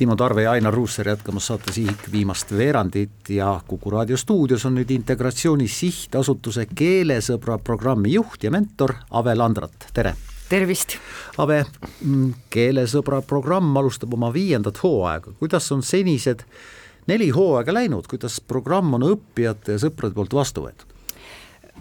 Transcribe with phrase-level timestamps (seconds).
[0.00, 4.78] Timo Tarve ja Ainar Ruussaar jätkamas saate Sihik viimast veerandit ja Kuku raadio stuudios on
[4.78, 10.14] nüüd Integratsiooni Sihtasutuse Keelesõbra programmi juht ja mentor Ave Landrat, tere!
[10.48, 10.94] tervist!
[11.36, 11.66] Ave,
[12.00, 16.46] mm, Keelesõbra programm alustab oma viiendat hooaega, kuidas on senised
[17.12, 20.96] neli hooaega läinud, kuidas programm on õppijate ja sõprade poolt vastu võetud?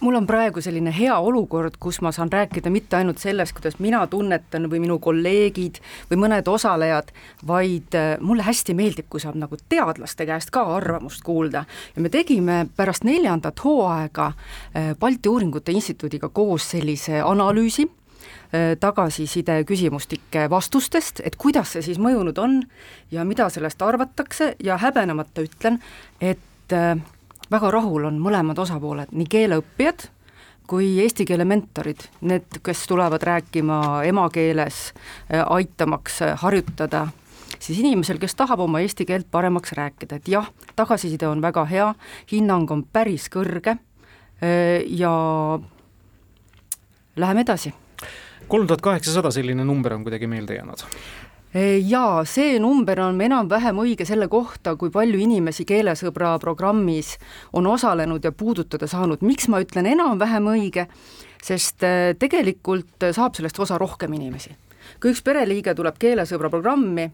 [0.00, 4.00] Mul on praegu selline hea olukord, kus ma saan rääkida mitte ainult sellest, kuidas mina
[4.06, 5.80] tunnetan või minu kolleegid
[6.10, 7.12] või mõned osalejad,
[7.46, 11.64] vaid äh, mulle hästi meeldib, kui saab nagu teadlaste käest ka arvamust kuulda.
[11.96, 19.64] ja me tegime pärast neljandat hooaega äh, Balti Uuringute Instituudiga koos sellise analüüsi, äh, tagasiside
[19.64, 22.62] küsimustike vastustest, et kuidas see siis mõjunud on
[23.10, 25.82] ja mida sellest arvatakse ja häbenemata ütlen,
[26.20, 26.38] et
[27.50, 30.08] väga rahul on mõlemad osapooled, nii keeleõppijad
[30.70, 37.08] kui eesti keele mentorid, need, kes tulevad rääkima emakeeles, äh, aitamaks äh, harjutada,
[37.58, 40.46] siis inimesel, kes tahab oma eesti keelt paremaks rääkida, et jah,
[40.78, 41.88] tagasiside on väga hea,
[42.30, 45.12] hinnang on päris kõrge äh, ja
[47.16, 47.74] läheme edasi.
[48.48, 50.86] kolm tuhat kaheksasada, selline number on kuidagi meelde jäänud
[51.54, 57.16] jaa, see number on enam-vähem õige selle kohta, kui palju inimesi Keelesõbra programmis
[57.58, 60.86] on osalenud ja puudutada saanud, miks ma ütlen enam-vähem õige,
[61.42, 64.54] sest äh, tegelikult saab sellest osa rohkem inimesi.
[65.02, 67.08] kui üks pereliige tuleb Keelesõbra programmi,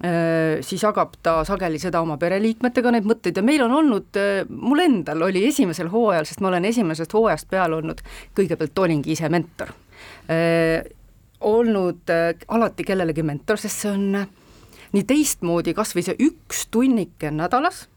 [0.00, 4.48] äh, siis jagab ta sageli seda oma pereliikmetega, neid mõtteid ja meil on olnud, äh,
[4.48, 8.00] mul endal oli esimesel hooajal, sest ma olen esimesest hooajast peale olnud,
[8.32, 9.76] kõigepealt olingi ise mentor
[11.44, 14.28] olnud äh, alati kellelegi mentor, sest see on äh,
[14.94, 17.88] nii teistmoodi, kas või see üks tunnike nädalas,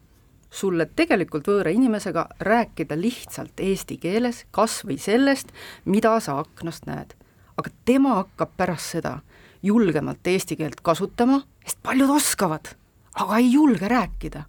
[0.49, 5.51] sulle tegelikult võõra inimesega rääkida lihtsalt eesti keeles kas või sellest,
[5.85, 7.13] mida sa aknast näed.
[7.57, 9.19] aga tema hakkab pärast seda
[9.63, 12.69] julgemalt eesti keelt kasutama, sest paljud oskavad,
[13.15, 14.43] aga ei julge rääkida.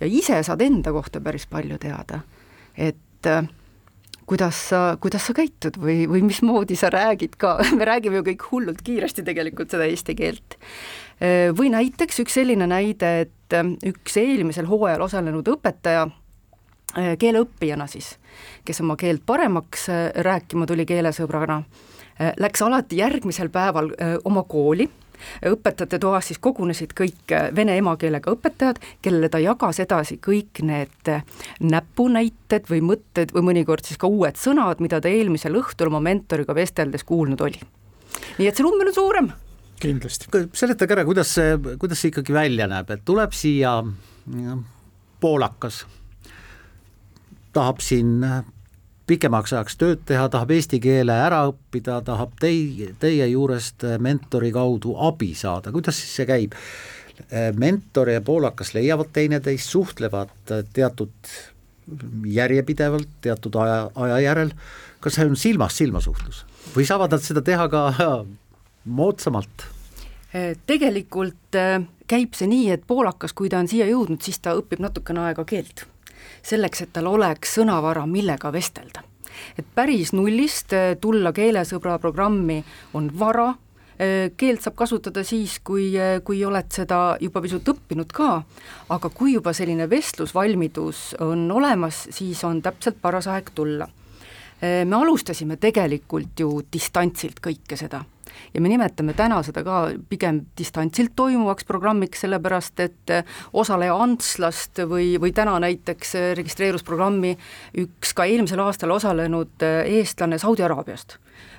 [0.00, 2.20] ja ise saad enda kohta päris palju teada,
[2.76, 3.48] et äh,
[4.26, 8.48] kuidas sa, kuidas sa käitud või, või mismoodi sa räägid ka, me räägime ju kõik
[8.50, 10.58] hullult kiiresti tegelikult seda eesti keelt.
[11.58, 13.56] või näiteks üks selline näide, et
[13.86, 16.08] üks eelmisel hooajal osalenud õpetaja,
[17.18, 18.16] keeleõppijana siis,
[18.66, 19.86] kes oma keelt paremaks
[20.26, 21.62] rääkima tuli keelesõbrana,
[22.42, 23.92] läks alati järgmisel päeval
[24.24, 24.88] oma kooli
[25.52, 31.12] õpetajate toas siis kogunesid kõik äh, vene emakeelega õpetajad, kellele ta jagas edasi kõik need
[31.12, 31.24] äh,
[31.60, 36.54] näpunäited või mõtted või mõnikord siis ka uued sõnad, mida ta eelmisel õhtul oma mentoriga
[36.56, 37.60] vesteldes kuulnud oli.
[38.38, 39.32] nii et see number on suurem
[39.82, 40.28] kindlasti.
[40.54, 43.80] seletage ära, kuidas see, kuidas see ikkagi välja näeb, et tuleb siia
[45.22, 45.82] poolakas,
[47.52, 48.20] tahab siin
[49.06, 54.94] pikemaks ajaks tööd teha, tahab eesti keele ära õppida, tahab teie, teie juurest mentori kaudu
[55.08, 56.58] abi saada, kuidas siis see käib?
[57.54, 60.32] mentor ja poolakas leiavad teineteist, suhtlevad
[60.74, 61.28] teatud
[62.26, 64.50] järjepidevalt, teatud aja, aja järel,
[65.04, 66.40] kas see on silmast silma suhtlus
[66.74, 67.84] või saavad nad seda teha ka
[68.98, 69.68] moodsamalt?
[70.66, 74.80] tegelikult äh, käib see nii, et poolakas, kui ta on siia jõudnud, siis ta õpib
[74.80, 75.84] natukene aega keelt
[76.42, 79.02] selleks, et tal oleks sõnavara, millega vestelda.
[79.58, 82.58] et päris nullist äh, tulla keelesõbra programmi
[82.94, 83.54] on vara,
[83.96, 88.42] äh, keelt saab kasutada siis, kui, äh, kui oled seda juba pisut õppinud ka,
[88.88, 93.88] aga kui juba selline vestlusvalmidus on olemas, siis on täpselt paras aeg tulla.
[94.62, 98.04] Me alustasime tegelikult ju distantsilt kõike seda.
[98.54, 104.82] Ja me nimetame täna seda ka pigem distantsilt toimuvaks programmiks, sellepärast et eh, osaleja Antslast
[104.88, 107.34] või, või täna näiteks eh, registreerus programmi
[107.80, 111.18] üks ka eelmisel aastal osalenud eestlane Saudi Araabiast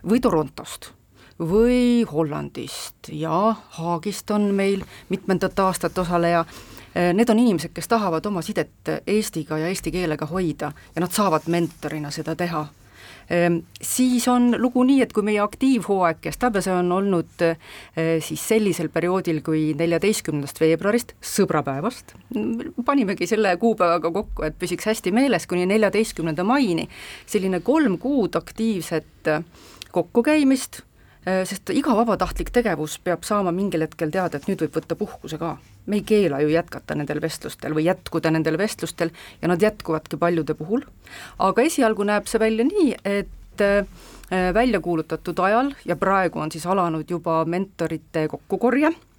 [0.09, 0.91] või Torontost
[1.39, 6.45] või Hollandist ja Haagist on meil mitmendat aastat osaleja.
[6.93, 11.47] Need on inimesed, kes tahavad oma sidet Eestiga ja eesti keelega hoida ja nad saavad
[11.49, 12.67] mentorina seda teha
[13.81, 17.57] siis on lugu nii, et kui meie aktiivhooaeg kestab ja see on olnud eh,
[18.23, 22.15] siis sellisel perioodil kui neljateistkümnendast veebruarist, sõbrapäevast,
[22.85, 26.87] panimegi selle kuupäevaga kokku, et püsiks hästi meeles, kuni neljateistkümnenda maini,
[27.25, 29.31] selline kolm kuud aktiivset
[29.93, 30.83] kokkukäimist
[31.23, 35.57] sest iga vabatahtlik tegevus peab saama mingil hetkel teada, et nüüd võib võtta puhkuse ka.
[35.85, 39.11] me ei keela ju jätkata nendel vestlustel või jätkuda nendel vestlustel
[39.41, 40.83] ja nad jätkuvadki paljude puhul,
[41.39, 43.87] aga esialgu näeb see välja nii, et äh,
[44.53, 49.12] välja kuulutatud ajal ja praegu on siis alanud juba mentorite kokkukorje Äh,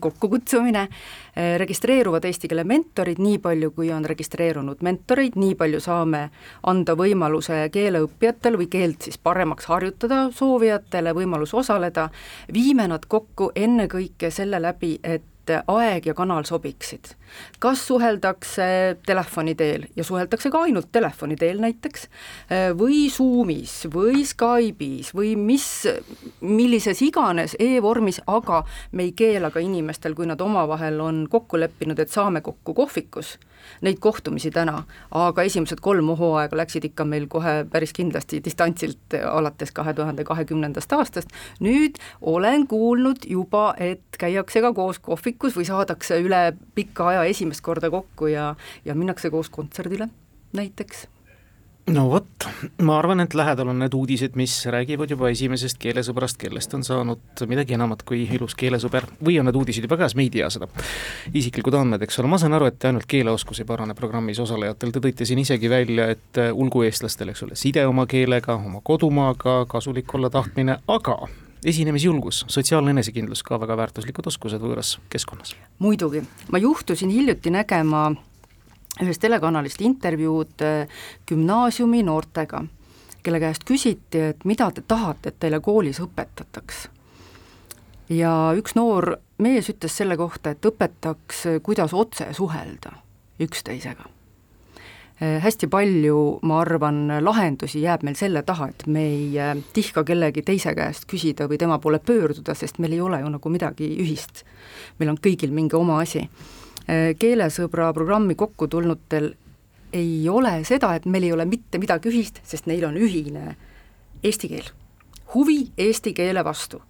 [0.00, 6.22] kokkukutsumine, äh, registreeruvad eesti keele mentorid, nii palju, kui on registreerunud mentoreid, nii palju saame
[6.66, 12.08] anda võimaluse keeleõppijatel või keelt siis paremaks harjutada soovijatele võimalus osaleda,
[12.52, 17.14] viime nad kokku ennekõike selle läbi, et et aeg ja kanal sobiksid.
[17.62, 22.08] kas suheldakse telefoni teel ja suheldakse ka ainult telefoni teel näiteks,
[22.78, 25.86] või Zoomis või Skype'is või mis,
[26.40, 31.98] millises iganes e-vormis, aga me ei keela ka inimestel, kui nad omavahel on kokku leppinud,
[32.02, 33.36] et saame kokku kohvikus
[33.84, 34.82] neid kohtumisi täna,
[35.16, 40.92] aga esimesed kolm hooaega läksid ikka meil kohe päris kindlasti distantsilt alates kahe tuhande kahekümnendast
[40.96, 45.00] aastast, nüüd olen kuulnud juba, et käiakse ka koos
[45.40, 48.54] kohvikus või saadakse üle pika aja esimest korda kokku ja,
[48.84, 50.10] ja minnakse koos kontserdile
[50.52, 51.06] näiteks?
[51.90, 52.44] No vot,
[52.84, 57.42] ma arvan, et lähedal on need uudised, mis räägivad juba esimesest keelesõbrast, kellest on saanud
[57.50, 59.08] midagi enamat kui ilus keelesõber.
[59.24, 60.68] Või on need uudised juba käes, me ei tea seda.
[61.34, 65.02] isiklikud andmed, eks ole, ma saan aru, et ainult keeleoskus ei parane programmis osalejatel, te
[65.02, 70.14] tõite siin isegi välja, et olgu eestlastel, eks ole, side oma keelega, oma kodumaaga, kasulik
[70.14, 71.22] olla tahtmine, aga
[71.64, 75.54] esinemisjulgus, sotsiaalne enesekindlus ka väga väärtuslikud oskused võõras keskkonnas.
[75.78, 76.22] muidugi,
[76.52, 78.10] ma juhtusin hiljuti nägema
[79.02, 82.64] ühest telekanalist intervjuud äh, gümnaasiumi noortega,
[83.22, 86.88] kelle käest küsiti, et mida te tahate, et teile koolis õpetataks.
[88.08, 92.96] ja üks noor mees ütles selle kohta, et õpetaks, kuidas otse suhelda
[93.40, 94.19] üksteisega
[95.20, 100.42] hästi palju, ma arvan, lahendusi jääb meil selle taha, et me ei äh, tihka kellegi
[100.42, 104.44] teise käest küsida või tema poole pöörduda, sest meil ei ole ju nagu midagi ühist.
[104.98, 106.24] meil on kõigil mingi oma asi
[106.90, 109.34] Äh, keelesõbra programmi kokku tulnutel
[109.94, 113.54] ei ole seda, et meil ei ole mitte midagi ühist, sest neil on ühine
[114.26, 114.70] eesti keel,
[115.34, 116.82] huvi eesti keele vastu.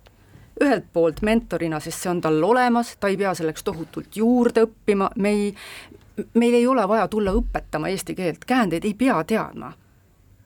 [0.60, 5.06] ühelt poolt mentorina, sest see on tal olemas, ta ei pea selleks tohutult juurde õppima,
[5.16, 5.54] me ei,
[6.34, 9.72] meil ei ole vaja tulla õpetama eesti keelt, käändeid ei pea teadma.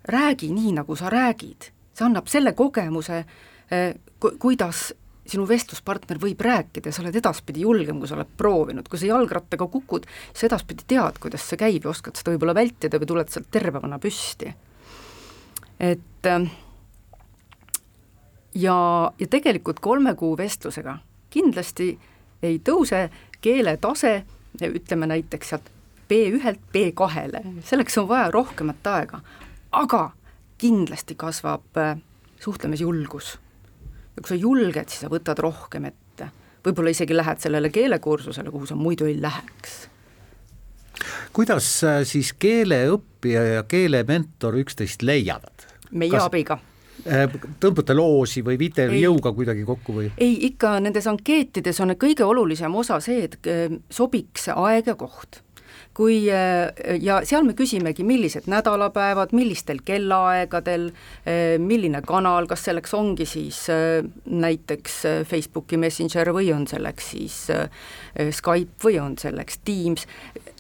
[0.05, 3.25] räägi nii, nagu sa räägid, see annab selle kogemuse,
[3.73, 3.95] äh,
[4.39, 4.93] kuidas
[5.27, 9.09] sinu vestluspartner võib rääkida ja sa oled edaspidi julgem, kui sa oled proovinud, kui sa
[9.09, 13.33] jalgrattaga kukud, siis edaspidi tead, kuidas see käib ja oskad seda võib-olla vältida või tuled
[13.33, 14.53] sealt tervemana püsti.
[15.81, 16.51] et äh,
[18.55, 18.77] ja,
[19.19, 20.99] ja tegelikult kolme kuu vestlusega
[21.35, 21.95] kindlasti
[22.45, 23.09] ei tõuse
[23.45, 24.23] keeletase,
[24.63, 25.71] ütleme näiteks sealt
[26.09, 29.21] B1-lt B2-le, selleks on vaja rohkemat aega,
[29.73, 30.11] aga
[30.59, 31.97] kindlasti kasvab äh,
[32.41, 33.39] suhtlemisjulgus
[34.17, 36.29] ja kui sa julged, siis sa võtad rohkem ette.
[36.65, 39.89] võib-olla isegi lähed sellele keelekursusele, kuhu sa muidu ei läheks.
[41.33, 45.69] kuidas äh, siis keeleõppija ja keelementor üksteist leiavad?
[45.91, 46.29] meie Kas...
[46.29, 46.61] abiga
[47.61, 50.11] tõmbate loosi või viite ei, jõuga kuidagi kokku või?
[50.19, 55.43] ei, ikka nendes ankeetides on kõige olulisem osa see, et äh, sobiks aeg ja koht
[55.95, 62.95] kui äh, ja seal me küsimegi, millised nädalapäevad, millistel kellaaegadel, äh, milline kanal, kas selleks
[62.99, 65.01] ongi siis äh, näiteks
[65.31, 67.39] Facebooki Messenger või on selleks siis
[68.35, 70.07] Skype või on selleks Teams,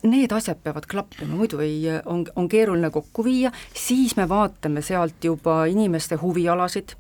[0.06, 5.25] need asjad peavad klappima, muidu ei, on, on keeruline kokku viia, siis me vaatame sealt
[5.25, 6.94] juba inimeste huvialasid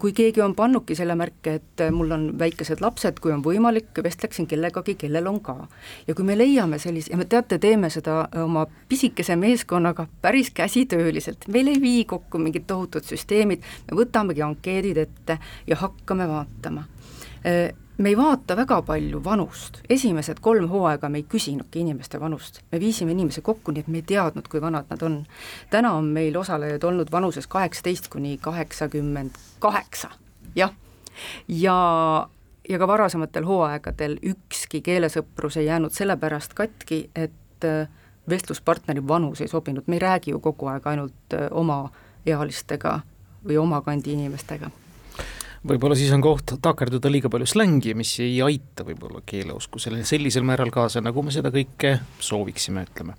[0.00, 3.92] kui keegi on pannudki selle märke, et äh, mul on väikesed lapsed, kui on võimalik,
[4.04, 5.56] vestleksin kellegagi, kellel on ka.
[6.06, 11.48] ja kui me leiame sellise, ja me teate, teeme seda oma pisikese meeskonnaga päris käsitööliselt,
[11.48, 16.86] meil ei vii kokku mingid tohutud süsteemid, me võtamegi ankeedid ette ja hakkame vaatama.
[17.46, 17.70] Äh,
[18.00, 22.80] me ei vaata väga palju vanust, esimesed kolm hooaega me ei küsinudki inimeste vanust, me
[22.80, 25.18] viisime inimese kokku, nii et me ei teadnud, kui vanad nad on.
[25.70, 30.10] täna on meil osalejaid olnud vanuses kaheksateist kuni kaheksakümmend kaheksa,
[30.56, 30.72] jah,
[31.48, 31.76] ja
[32.68, 37.88] ja ka varasematel hooaegadel ükski keelesõprus ei jäänud sellepärast katki, et äh,
[38.28, 43.00] vestluspartneri vanus ei sobinud, me ei räägi ju kogu aeg ainult äh, omaealistega
[43.44, 44.70] või oma kandi inimestega
[45.66, 50.72] võib-olla siis on koht takerduda liiga palju slängi, mis ei aita võib-olla keeleoskusele sellisel määral
[50.74, 53.16] kaasa, nagu me seda kõike sooviksime, ütleme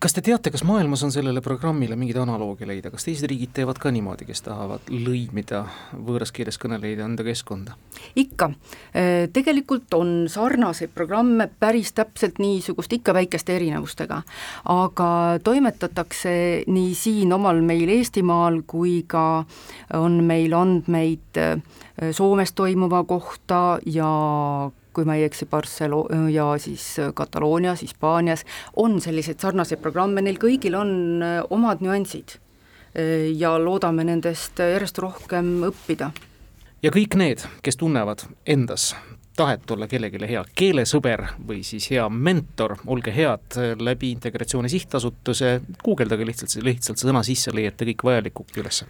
[0.00, 3.78] kas te teate, kas maailmas on sellele programmile mingeid analoogia leida, kas teised riigid teevad
[3.80, 7.76] ka niimoodi, kes tahavad lõimida võõras keeles kõnelejaid enda keskkonda?
[8.16, 8.48] ikka,
[8.96, 14.22] äh, tegelikult on sarnaseid programme päris täpselt niisugust, ikka väikeste erinevustega,
[14.72, 15.10] aga
[15.44, 16.32] toimetatakse
[16.66, 19.44] nii siin omal meil Eestimaal kui ka
[20.00, 21.60] on meil andmeid äh,
[22.16, 24.08] Soomes toimuva kohta ja
[24.92, 28.44] kui ma ei eksi, Barcelo- ja siis Kataloonias, Hispaanias,
[28.76, 32.38] on selliseid sarnaseid programme, neil kõigil on äh, omad nüansid.
[32.94, 36.10] Äh, ja loodame nendest järjest rohkem õppida
[36.82, 38.94] ja kõik need, kes tunnevad endas
[39.36, 46.26] tahet olla kellelegi hea keelesõber või siis hea mentor, olge head läbi Integratsiooni Sihtasutuse, guugeldage
[46.28, 48.88] lihtsalt, lihtsalt sõna sisse, leiate kõik vajaliku ülesse